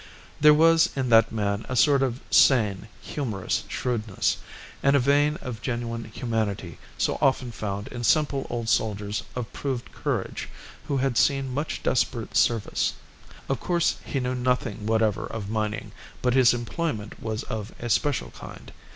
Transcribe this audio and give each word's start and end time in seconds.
There 0.39 0.51
was 0.55 0.89
in 0.95 1.09
that 1.09 1.31
man 1.31 1.63
a 1.69 1.75
sort 1.75 2.01
of 2.01 2.21
sane, 2.31 2.87
humorous 3.03 3.63
shrewdness, 3.67 4.37
and 4.81 4.95
a 4.95 4.99
vein 4.99 5.37
of 5.43 5.61
genuine 5.61 6.05
humanity 6.05 6.79
so 6.97 7.19
often 7.21 7.51
found 7.51 7.87
in 7.89 8.03
simple 8.03 8.47
old 8.49 8.67
soldiers 8.67 9.21
of 9.35 9.53
proved 9.53 9.91
courage 9.91 10.49
who 10.87 10.97
have 10.97 11.19
seen 11.19 11.53
much 11.53 11.83
desperate 11.83 12.35
service. 12.35 12.93
Of 13.47 13.59
course 13.59 13.97
he 14.03 14.19
knew 14.19 14.33
nothing 14.33 14.87
whatever 14.87 15.27
of 15.27 15.51
mining, 15.51 15.91
but 16.23 16.33
his 16.33 16.51
employment 16.51 17.21
was 17.21 17.43
of 17.43 17.71
a 17.79 17.87
special 17.87 18.31
kind. 18.31 18.71